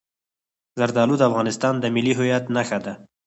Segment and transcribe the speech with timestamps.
[0.79, 2.93] زردالو د افغانستان د ملي هویت نښه ده.